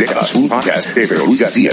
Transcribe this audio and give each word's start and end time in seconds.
Décadas, 0.00 0.34
un 0.34 0.48
podcast 0.48 0.94
de 0.94 1.06
Pedro 1.06 1.26
Luis 1.26 1.40
García. 1.42 1.70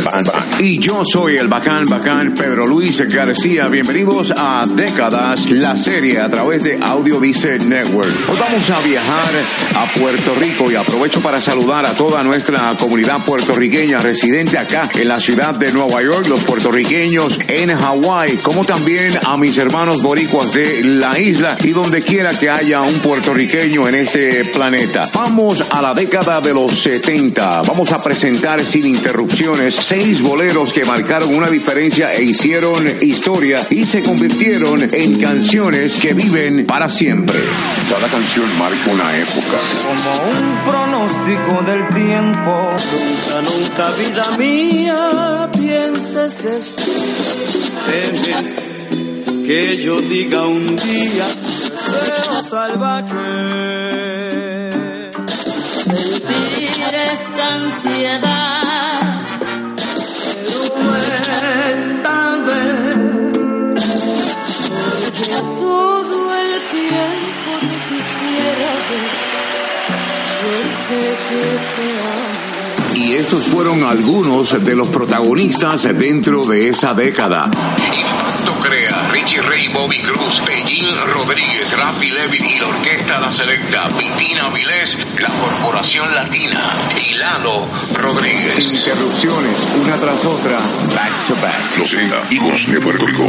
Y 0.60 0.78
yo 0.80 1.02
soy 1.06 1.38
el 1.38 1.48
bacán 1.48 1.86
bacán 1.86 2.34
Pedro 2.34 2.68
Luis 2.68 3.00
García. 3.08 3.70
Bienvenidos 3.70 4.34
a 4.36 4.66
Décadas, 4.68 5.50
la 5.50 5.78
serie 5.78 6.20
a 6.20 6.30
través 6.30 6.64
de 6.64 6.78
Audio 6.82 7.22
Dice 7.22 7.58
Network. 7.58 8.12
Hoy 8.30 8.38
vamos 8.38 8.70
a 8.70 8.82
viajar 8.82 9.32
a 9.78 9.94
Puerto 9.98 10.36
Rico 10.36 10.70
y 10.70 10.76
aprovecho 10.76 11.22
para 11.22 11.38
saludar 11.38 11.86
a 11.86 11.94
toda 11.94 12.22
nuestra 12.22 12.76
comunidad 12.78 13.24
puertorriqueña 13.24 14.00
residente 14.00 14.58
acá 14.58 14.90
en 14.94 15.08
la 15.08 15.20
ciudad 15.20 15.58
de 15.58 15.72
Nueva 15.72 16.04
York, 16.04 16.28
los 16.28 16.44
puertorriqueños 16.44 17.40
en 17.48 17.74
Hawái, 17.78 18.40
como 18.44 18.66
también 18.66 19.18
a 19.26 19.38
mis 19.38 19.58
hermanos 19.58 20.02
boricuas 20.02 20.52
de 20.52 20.84
la 20.84 21.18
isla 21.18 21.56
y 21.64 21.70
donde 21.70 22.02
quiera 22.02 22.38
que 22.38 22.50
haya 22.50 22.82
un 22.82 22.96
puertorriqueño 22.96 23.88
en 23.88 23.96
este 23.96 24.44
planeta. 24.44 25.08
Vamos 25.14 25.64
a 25.70 25.82
la 25.82 25.94
década 25.94 26.42
de 26.42 26.54
los 26.54 26.78
70. 26.78 27.62
Vamos 27.62 27.90
a 27.94 28.04
presentar 28.04 28.17
sin 28.18 28.86
interrupciones 28.88 29.76
seis 29.76 30.24
boleros 30.24 30.74
que 30.74 30.84
marcaron 30.86 31.36
una 31.36 31.52
diferencia 31.52 32.14
e 32.16 32.24
hicieron 32.24 32.84
historia 33.00 33.62
y 33.70 33.86
se 33.86 34.02
convirtieron 34.02 34.90
en 34.92 35.22
canciones 35.22 35.98
que 36.02 36.16
viven 36.16 36.66
para 36.66 36.90
siempre. 36.90 37.38
Cada 37.88 38.08
canción 38.08 38.46
marca 38.58 38.90
una 38.92 39.18
época. 39.18 39.58
como 39.84 40.32
un 40.32 40.66
pronóstico 40.66 41.62
del 41.64 41.88
tiempo. 41.90 42.70
Nunca, 42.92 43.42
nunca, 43.52 43.92
vida 43.92 44.38
mía, 44.38 45.50
pienses 45.54 46.44
eso. 46.44 46.82
Temes 47.86 48.78
que 49.46 49.78
yo 49.78 50.02
diga 50.02 50.48
un 50.48 50.76
día, 50.76 51.28
deseo 51.28 52.46
salvaje. 52.50 54.27
Sentir 55.88 56.94
esta 57.14 57.54
ansiedad, 57.56 59.24
Cuéntame, 60.70 62.62
que 65.14 65.36
todo 65.40 66.18
el 66.36 66.54
tiempo 66.72 67.52
te 67.62 67.78
quisiera 67.88 68.70
ver. 68.90 69.08
Yo 70.44 70.56
sé 70.84 71.04
que 71.30 71.44
te 71.76 71.88
amo. 72.04 73.06
Y 73.06 73.14
estos 73.14 73.44
fueron 73.46 73.84
algunos 73.84 74.46
de 74.66 74.76
los 74.76 74.88
protagonistas 74.88 75.84
dentro 75.98 76.44
de 76.44 76.68
esa 76.68 76.94
década. 76.94 77.50
Richie 79.18 79.42
Ray, 79.42 79.68
Bobby 79.70 80.00
Cruz, 80.04 80.40
Pellín 80.42 80.86
Rodríguez, 81.08 81.76
Rafi 81.76 82.12
Levin 82.12 82.46
y 82.46 82.60
la 82.60 82.68
Orquesta 82.68 83.20
La 83.20 83.32
Selecta, 83.32 83.88
Vitina 83.98 84.48
Vilés, 84.50 84.96
la 85.18 85.30
Corporación 85.30 86.14
Latina 86.14 86.72
y 86.96 87.16
Lalo 87.16 87.68
Rodríguez. 87.96 88.54
Sin 88.54 88.78
interrupciones, 88.78 89.58
una 89.84 89.96
tras 89.96 90.24
otra, 90.24 90.60
back 90.94 91.28
to 91.28 91.36
back. 91.42 91.80
Los 91.80 91.90
70, 91.90 92.28
hijos 92.30 92.72
de 92.72 92.80
Puerto 92.80 93.08
Rico. 93.08 93.28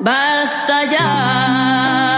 Basta 0.00 0.84
ya. 0.84 2.09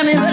sanidad. 0.00 0.29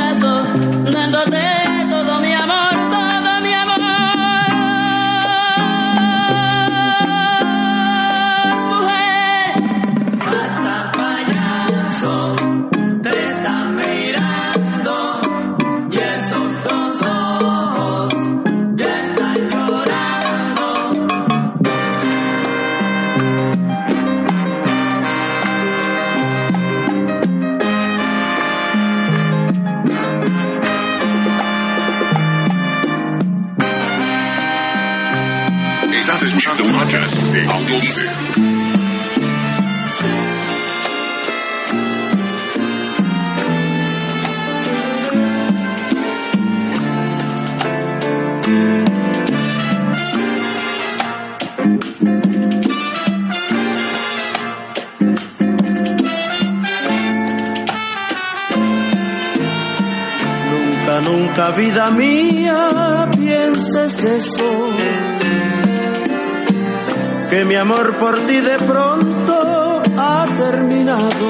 Que 67.38 67.46
mi 67.46 67.54
amor 67.54 67.96
por 67.98 68.26
ti 68.26 68.42
de 68.42 68.58
pronto 68.58 69.84
ha 69.96 70.26
terminado. 70.26 71.28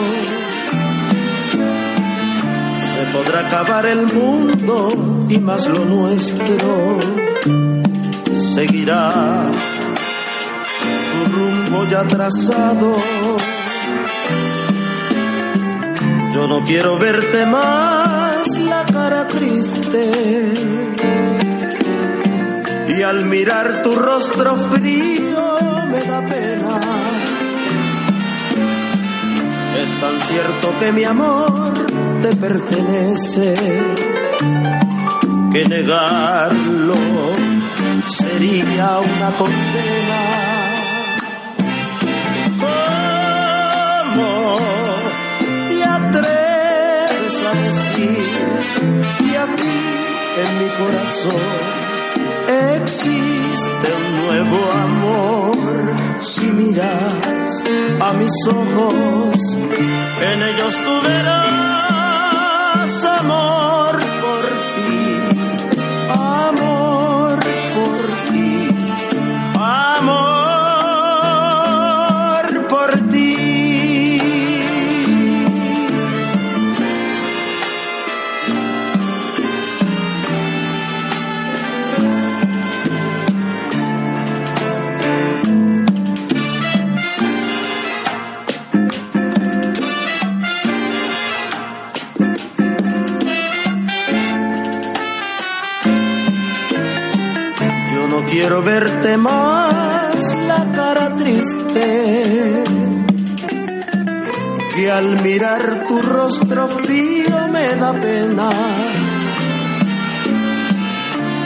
Se 2.92 3.02
podrá 3.12 3.46
acabar 3.46 3.86
el 3.88 4.14
mundo 4.14 5.26
y 5.28 5.38
más 5.40 5.68
lo 5.68 5.84
nuestro 5.84 7.00
seguirá 8.56 9.52
su 11.08 11.20
rumbo 11.36 11.86
ya 11.92 12.08
trazado. 12.08 12.96
Yo 16.32 16.48
no 16.48 16.64
quiero 16.64 16.98
verte 16.98 17.46
más 17.46 18.48
la 18.60 18.86
cara 18.86 19.28
triste. 19.28 20.54
Y 22.98 23.02
al 23.02 23.26
mirar 23.26 23.82
tu 23.82 23.94
rostro 23.94 24.56
frío 24.56 25.67
Es 29.82 29.90
tan 30.00 30.22
cierto 30.22 30.78
que 30.78 30.92
mi 30.92 31.04
amor 31.04 31.74
te 32.22 32.36
pertenece 32.36 33.56
que 35.52 35.66
negarlo 35.68 36.96
sería 38.10 39.00
una 39.00 39.30
condena. 39.38 40.22
¿Cómo 44.14 44.30
te 45.70 45.84
atreves 45.84 47.36
a 47.44 47.54
decir 47.66 48.24
que 49.18 49.38
aquí 49.38 49.80
en 50.44 50.50
mi 50.60 50.70
corazón 50.78 51.42
existe 52.84 53.37
un 54.00 54.18
nuevo 54.18 54.60
amor? 54.72 55.58
Si 56.22 56.46
miras 56.46 57.64
a 58.00 58.14
mis 58.14 58.34
ojos, 58.48 59.58
en 60.22 60.44
ellos 60.44 60.74
tú 60.76 61.02
verás 61.08 61.78
amor 63.20 63.98
por 64.24 64.46
ti, 64.76 64.96
amor 66.10 67.40
por 67.76 68.02
ti, 68.32 68.52
amor 69.56 70.18
por 72.70 72.92
ti. 73.10 73.37
Al 104.98 105.22
mirar 105.22 105.86
tu 105.88 106.02
rostro 106.02 106.68
frío 106.68 107.48
me 107.50 107.68
da 107.76 107.94
pena. 107.94 108.50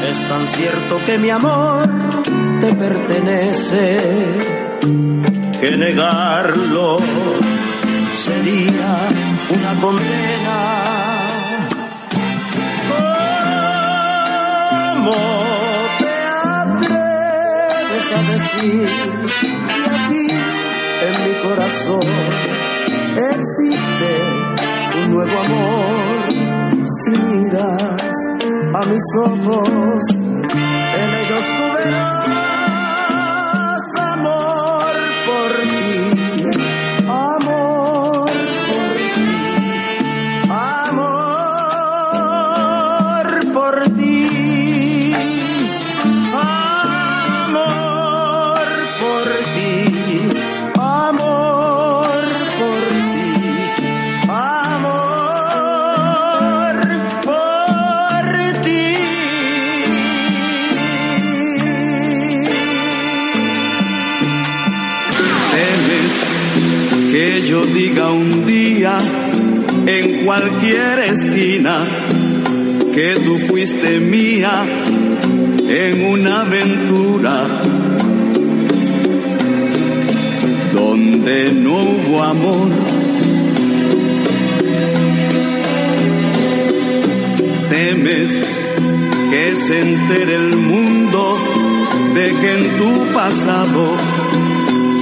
Es 0.09 0.19
tan 0.29 0.47
cierto 0.47 0.97
que 1.05 1.17
mi 1.17 1.29
amor 1.29 1.83
te 2.61 2.73
pertenece, 2.73 3.83
que 5.59 5.71
negarlo 5.75 6.99
sería 8.13 8.93
una 9.57 9.81
condena. 9.81 10.57
¿Cómo 14.93 15.17
te 15.99 16.15
atreves 16.61 18.07
a 18.17 18.21
decir 18.31 18.87
que 19.75 19.89
aquí 19.99 20.25
en 21.05 21.13
mi 21.25 21.33
corazón 21.43 22.60
existe 23.17 25.03
un 25.03 25.11
nuevo 25.11 25.39
amor? 25.39 26.27
Si 27.03 27.11
miras 27.11 28.01
a 28.73 28.85
mis 28.87 29.03
ojos, 29.17 30.03
en 69.99 70.25
cualquier 70.25 70.99
esquina 70.99 71.85
que 72.93 73.15
tú 73.25 73.37
fuiste 73.39 73.99
mía 73.99 74.65
en 75.67 76.05
una 76.05 76.41
aventura 76.41 77.45
donde 80.73 81.51
no 81.51 81.73
hubo 81.73 82.23
amor. 82.23 82.69
Temes 87.69 88.31
que 89.29 89.55
se 89.67 89.79
entere 89.81 90.35
el 90.35 90.57
mundo 90.57 91.37
de 92.13 92.35
que 92.35 92.53
en 92.53 92.77
tu 92.77 93.13
pasado 93.13 93.97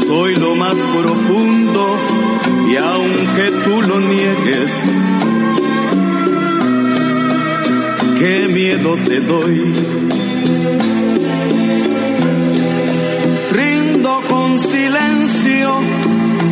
soy 0.07 0.35
lo 0.35 0.55
más 0.55 0.75
profundo 0.75 2.28
y 2.69 2.75
aunque 2.75 3.51
tú 3.63 3.81
lo 3.81 3.99
niegues, 3.99 4.71
qué 8.19 8.47
miedo 8.47 8.95
te 9.05 9.19
doy. 9.21 9.73
Rindo 13.51 14.21
con 14.29 14.59
silencio 14.59 15.79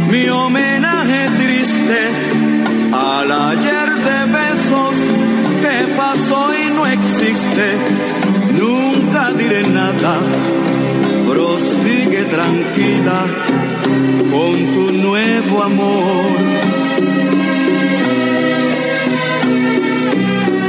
mi 0.09 0.27
homenaje 0.29 1.29
triste 1.41 1.99
al 2.91 3.31
ayer 3.31 3.89
de 4.07 4.19
besos 4.39 4.95
que 5.61 5.93
pasó 5.95 6.49
y 6.53 6.71
no 6.73 6.87
existe. 6.87 7.67
Nunca 8.53 9.31
diré 9.33 9.63
nada, 9.63 10.19
prosigue 11.27 12.25
tranquila 12.25 13.66
con 14.31 14.73
tu 14.73 14.91
nuevo 14.91 15.63
amor. 15.63 16.31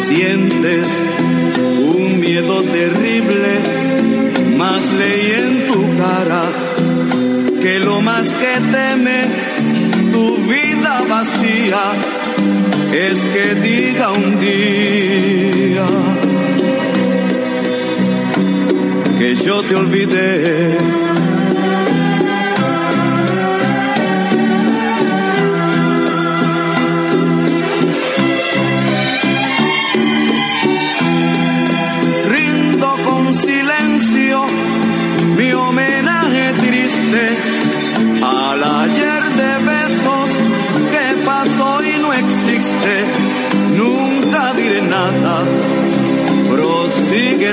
Sientes 0.07 0.87
un 1.95 2.21
miedo 2.21 2.63
terrible, 2.63 3.51
mas 4.57 4.93
leí 4.93 5.33
en 5.33 5.67
tu 5.67 5.97
cara 5.97 6.43
que 7.61 7.79
lo 7.81 8.01
más 8.01 8.33
que 8.33 8.55
teme 8.73 9.19
tu 10.13 10.37
vida 10.37 11.03
vacía 11.09 11.85
es 12.93 13.25
que 13.25 13.55
diga 13.57 14.13
un 14.13 14.41
día 14.41 15.87
que 19.19 19.35
yo 19.35 19.63
te 19.63 19.75
olvidé. 19.75 21.08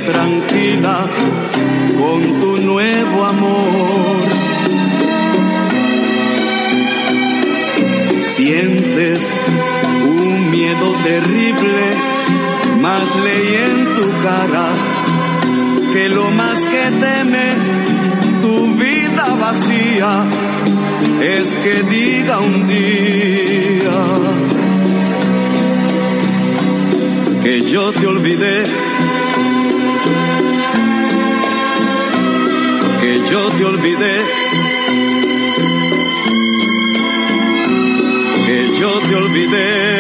Tranquila 0.06 1.08
con 1.98 2.40
tu 2.40 2.58
nuevo 2.58 3.26
amor. 3.26 4.16
Sientes 8.36 9.20
un 10.06 10.52
miedo 10.52 10.88
terrible, 11.04 11.86
más 12.82 13.16
leí 13.26 13.56
en 13.68 13.96
tu 13.96 14.08
cara 14.24 14.68
que 15.94 16.10
lo 16.10 16.30
más 16.32 16.62
que 16.64 16.84
teme 17.04 17.48
tu 18.42 18.76
vida 18.76 19.36
vacía 19.40 20.30
es 21.22 21.54
que 21.54 21.84
diga 21.84 22.40
un 22.40 22.68
día 22.68 24.00
que 27.46 27.62
yo 27.62 27.92
te 27.92 28.08
olvidé, 28.08 28.66
yo 33.32 33.50
te 33.52 33.66
olvidé, 33.66 34.16
que 38.46 38.80
yo 38.80 38.92
te 39.00 39.16
olvidé. 39.16 39.96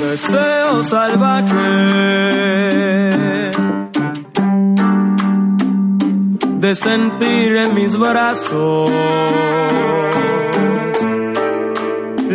Deseo 0.00 0.84
salvaje. 0.84 1.72
De 6.60 6.74
sentir 6.74 7.56
en 7.56 7.74
mis 7.74 7.96
brazos 7.96 8.90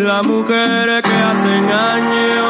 la 0.08 0.22
mujer 0.24 1.02
que 1.02 1.16
hace 1.30 1.56
años. 1.58 2.48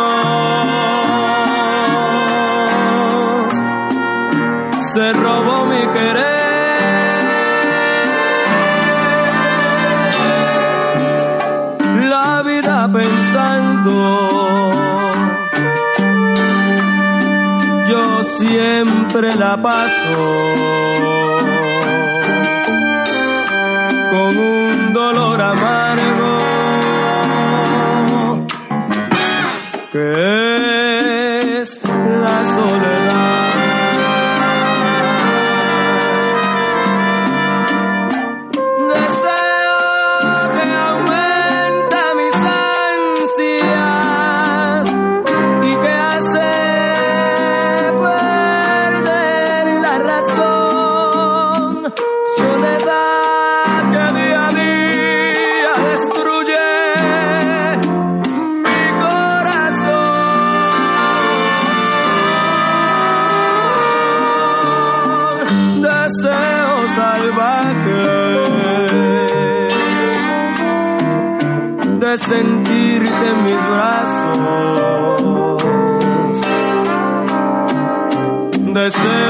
Se 4.94 5.14
robó 5.14 5.66
mi 5.66 5.82
querer. 5.96 6.26
La 12.16 12.44
vida 12.44 12.90
pensando. 12.94 13.96
Yo 17.90 18.24
siempre 18.24 19.36
la 19.36 19.58
paso 19.58 20.20
con 24.12 24.38
un 24.38 24.94
dolor 24.94 25.42
amargo 25.42 25.77
Deseo 78.88 79.27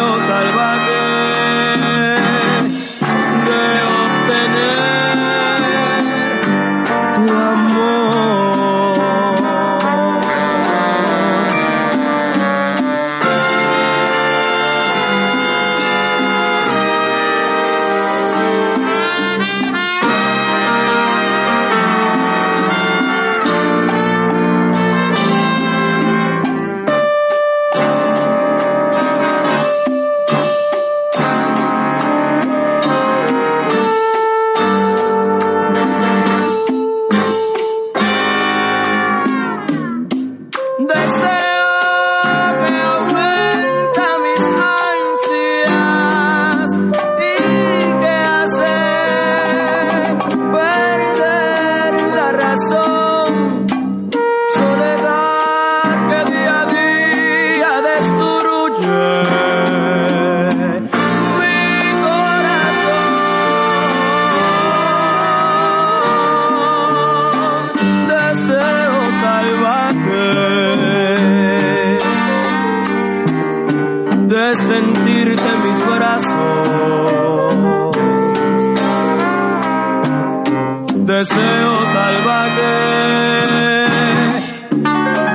Deseo 81.17 81.73
salvaje 81.93 82.77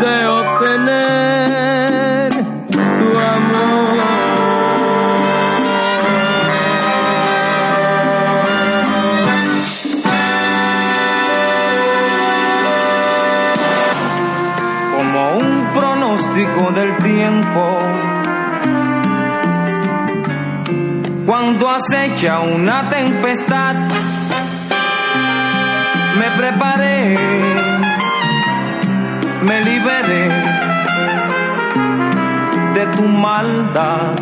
de 0.01 0.27
obtener 0.29 2.31
tu 2.71 3.19
amor. 3.19 3.99
como 14.97 15.21
un 15.39 15.51
pronóstico 15.75 16.71
del 16.71 16.97
tiempo. 16.99 17.65
Cuando 21.27 21.71
acecha 21.71 22.39
una 22.39 22.89
tempestad, 22.89 23.75
me 26.43 26.49
preparé, 26.49 27.17
me 29.43 29.61
liberé 29.61 30.29
de 32.75 32.87
tu 32.97 33.07
maldad, 33.07 34.17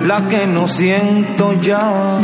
la 0.00 0.26
que 0.26 0.46
no 0.46 0.66
siento 0.66 1.52
ya. 1.60 2.18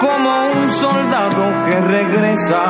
como 0.00 0.46
un 0.56 0.70
soldado 0.70 1.44
que 1.66 1.80
regresa. 1.80 2.62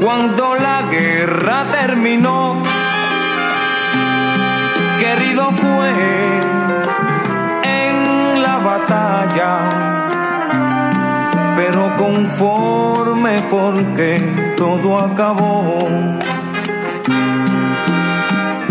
Cuando 0.00 0.54
la 0.54 0.82
guerra 0.88 1.66
terminó, 1.72 2.57
querido 5.08 5.50
fue 5.52 5.90
en 7.62 8.42
la 8.42 8.58
batalla 8.58 9.52
pero 11.56 11.96
conforme 11.96 13.42
porque 13.50 14.10
todo 14.56 14.98
acabó. 14.98 15.78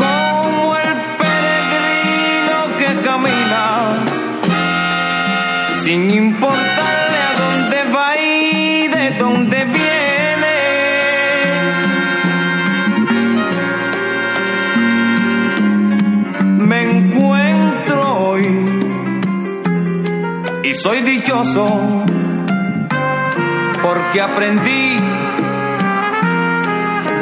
Como 0.03 0.75
el 0.77 0.93
peregrino 1.21 2.57
que 2.79 2.89
camina 3.07 3.65
sin 5.81 6.26
soy 20.87 21.01
dichoso 21.01 21.65
porque 23.83 24.21
aprendí 24.21 24.97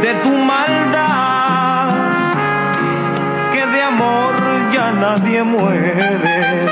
de 0.03 0.13
tu 0.23 0.29
maldad 0.29 1.95
que 3.51 3.65
de 3.65 3.81
amor 3.81 4.35
ya 4.71 4.91
nadie 4.91 5.43
muere. 5.43 6.67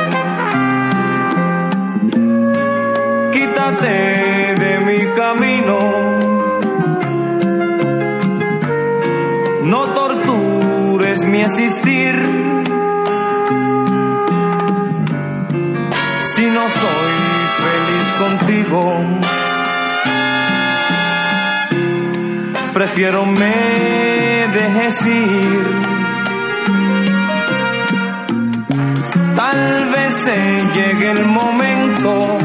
Quítate 3.32 3.96
de 4.64 4.74
mi 4.88 5.00
camino, 5.16 5.80
no 9.64 9.94
tortures 9.94 11.24
mi 11.26 11.42
existir. 11.42 12.54
Si 16.36 16.46
no 16.50 16.68
prefiero 22.74 23.26
me 23.26 24.48
dejes 24.54 25.06
ir. 25.06 25.82
Tal 29.36 29.90
vez 29.96 30.14
se 30.14 30.38
llegue 30.76 31.12
el 31.12 31.26
momento 31.26 32.38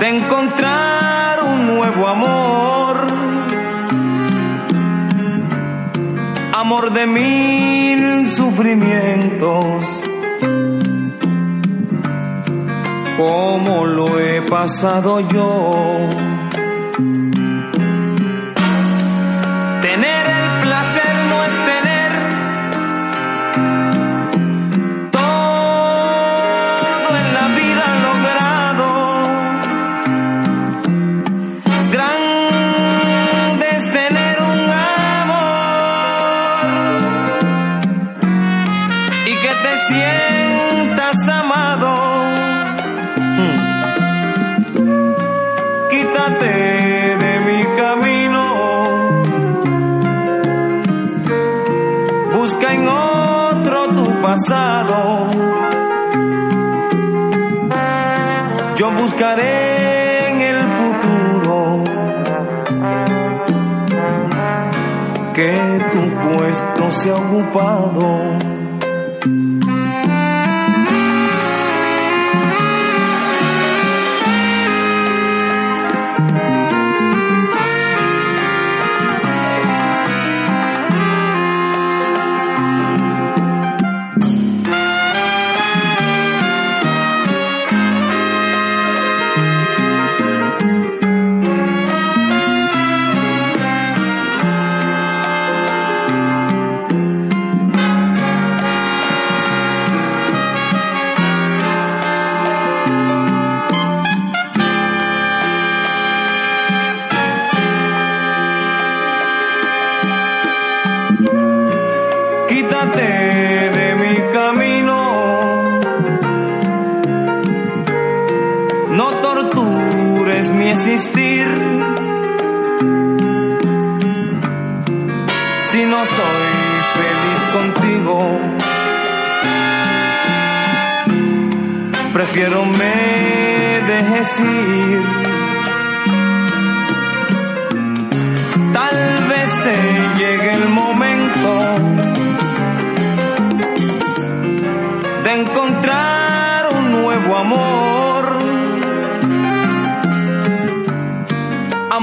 de 0.00 0.08
encontrar 0.08 1.44
un 1.44 1.66
nuevo 1.66 2.08
amor, 2.08 3.06
amor 6.54 6.92
de 6.92 7.06
mil 7.06 8.28
sufrimientos, 8.30 10.02
como 13.16 13.86
lo 13.86 14.18
he 14.20 14.42
pasado 14.42 15.20
yo. 15.20 16.35
Buscaré 58.98 60.28
en 60.28 60.40
el 60.42 60.62
futuro 60.78 61.84
que 65.34 65.80
tu 65.92 66.02
puesto 66.28 66.92
se 66.92 67.10
ha 67.10 67.14
ocupado. 67.14 68.45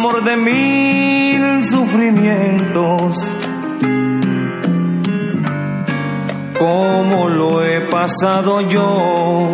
Amor 0.05 0.21
de 0.25 0.35
mil 0.35 1.63
sufrimientos, 1.63 3.15
como 6.59 7.29
lo 7.29 7.63
he 7.63 7.79
pasado 7.87 8.59
yo. 8.59 9.53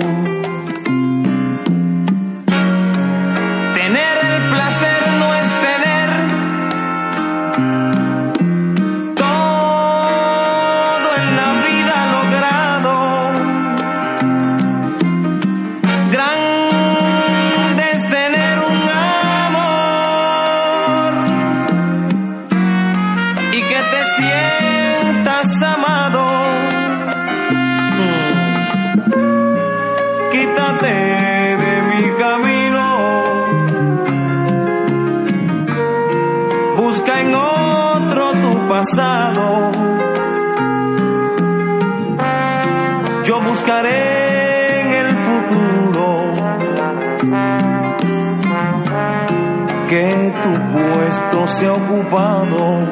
Puesto 51.09 51.47
se 51.47 51.65
ha 51.65 51.73
ocupado. 51.73 52.85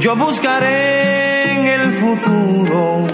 Yo 0.00 0.16
buscaré 0.16 1.52
en 1.52 1.66
el 1.66 1.92
futuro. 1.92 3.06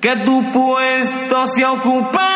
Que 0.00 0.16
tu 0.24 0.52
puesto 0.52 1.46
se 1.46 1.64
ha 1.64 1.72
ocupado. 1.72 2.35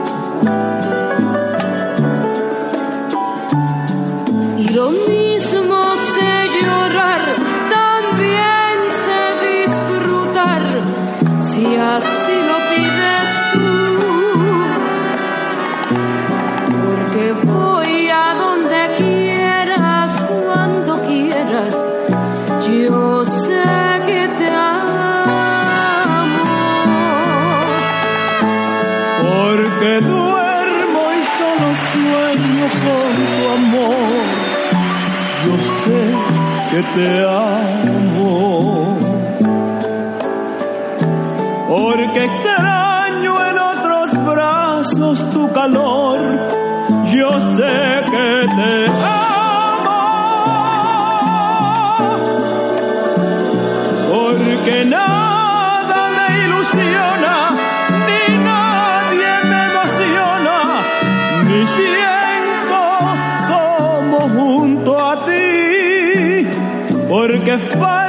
me 36.95 37.23
va 37.23 37.87
a 37.87 37.90
porque 67.59 67.77
falta 67.77 68.00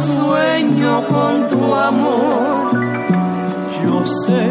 sueño 0.00 1.06
con 1.08 1.48
tu 1.48 1.74
amor. 1.74 2.70
Yo 3.82 4.06
sé 4.06 4.50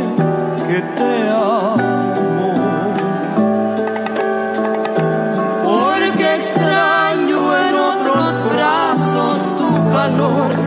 que 0.67 0.81
te 0.97 1.29
amo. 1.29 2.53
Porque 5.63 6.35
extraño 6.35 7.57
en 7.57 7.75
otros 7.75 8.53
brazos 8.53 9.37
tu 9.57 9.89
calor. 9.91 10.64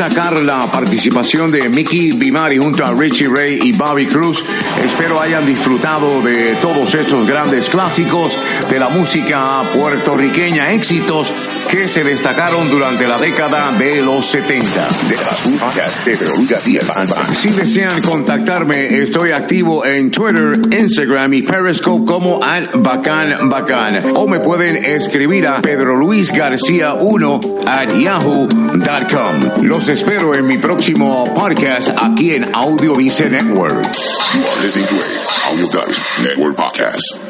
Destacar 0.00 0.40
la 0.40 0.66
participación 0.72 1.50
de 1.50 1.68
Mickey 1.68 2.12
Bimari 2.12 2.56
junto 2.56 2.82
a 2.82 2.90
Richie 2.94 3.28
Ray 3.28 3.58
y 3.62 3.72
Bobby 3.72 4.06
Cruz. 4.06 4.42
Espero 4.82 5.20
hayan 5.20 5.44
disfrutado 5.44 6.22
de 6.22 6.56
todos 6.62 6.94
estos 6.94 7.26
grandes 7.26 7.68
clásicos 7.68 8.34
de 8.70 8.78
la 8.78 8.88
música 8.88 9.62
puertorriqueña, 9.74 10.72
éxitos 10.72 11.34
que 11.70 11.86
se 11.86 12.02
destacaron 12.02 12.68
durante 12.68 13.06
la 13.06 13.16
década 13.16 13.70
de 13.78 14.02
los 14.02 14.26
70. 14.26 14.88
Décadas, 15.08 15.46
un 15.46 15.58
podcast 15.58 16.04
de 16.04 16.16
Pedro 16.16 16.36
Luis 16.36 16.50
García, 16.50 16.80
Bacán, 16.86 17.06
Bacán. 17.06 17.34
Si 17.34 17.50
desean 17.50 18.02
contactarme, 18.02 19.00
estoy 19.00 19.30
activo 19.30 19.86
en 19.86 20.10
Twitter, 20.10 20.58
Instagram 20.72 21.34
y 21.34 21.42
Periscope 21.42 22.04
como 22.04 22.42
at 22.42 22.64
Bacán 22.74 23.48
Bacán. 23.48 24.16
O 24.16 24.26
me 24.26 24.40
pueden 24.40 24.84
escribir 24.84 25.46
a 25.46 25.62
Pedro 25.62 25.96
Luis 25.96 26.32
García 26.32 26.94
1 26.94 27.40
at 27.66 27.94
yahoo.com. 27.94 29.62
Los 29.62 29.88
espero 29.88 30.34
en 30.34 30.46
mi 30.48 30.58
próximo 30.58 31.32
podcast 31.34 31.90
aquí 32.02 32.34
en 32.34 32.46
Audio 32.52 32.96
Vice 32.96 33.30
Network. 33.30 33.84
You 34.34 34.42
are 34.42 34.62
listening 34.62 34.86
to 34.88 34.96
a 34.96 35.50
Audio 35.50 35.68
Network 36.24 36.56
podcast. 36.56 37.29